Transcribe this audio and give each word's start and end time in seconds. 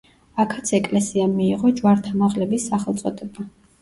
აქაც 0.43 0.71
ეკლესიამ 0.77 1.35
მიიღო 1.41 1.71
ჯვართამაღლების 1.81 2.67
სახელწოდება. 2.73 3.47